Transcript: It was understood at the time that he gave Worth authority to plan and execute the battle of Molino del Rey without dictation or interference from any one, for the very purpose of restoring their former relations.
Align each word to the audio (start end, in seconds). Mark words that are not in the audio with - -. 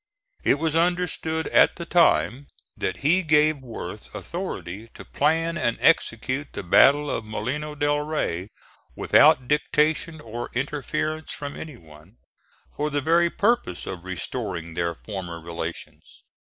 It 0.43 0.57
was 0.57 0.75
understood 0.75 1.47
at 1.49 1.75
the 1.75 1.85
time 1.85 2.47
that 2.75 2.97
he 3.05 3.21
gave 3.21 3.59
Worth 3.59 4.09
authority 4.15 4.89
to 4.95 5.05
plan 5.05 5.59
and 5.59 5.77
execute 5.79 6.53
the 6.53 6.63
battle 6.63 7.07
of 7.11 7.23
Molino 7.23 7.75
del 7.75 7.99
Rey 7.99 8.49
without 8.95 9.47
dictation 9.47 10.19
or 10.19 10.49
interference 10.53 11.33
from 11.33 11.55
any 11.55 11.77
one, 11.77 12.15
for 12.75 12.89
the 12.89 12.99
very 13.01 13.29
purpose 13.29 13.85
of 13.85 14.03
restoring 14.03 14.73
their 14.73 14.95
former 14.95 15.39
relations. 15.39 16.23